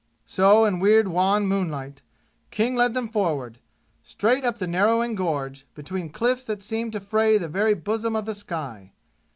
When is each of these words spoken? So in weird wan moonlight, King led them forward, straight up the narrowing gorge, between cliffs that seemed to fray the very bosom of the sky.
So 0.25 0.65
in 0.65 0.79
weird 0.79 1.09
wan 1.09 1.45
moonlight, 1.45 2.01
King 2.49 2.73
led 2.75 2.95
them 2.95 3.07
forward, 3.07 3.59
straight 4.01 4.43
up 4.43 4.57
the 4.57 4.65
narrowing 4.65 5.13
gorge, 5.13 5.67
between 5.75 6.09
cliffs 6.09 6.45
that 6.45 6.63
seemed 6.63 6.93
to 6.93 6.99
fray 6.99 7.37
the 7.37 7.47
very 7.47 7.75
bosom 7.75 8.15
of 8.15 8.25
the 8.25 8.33
sky. 8.33 8.93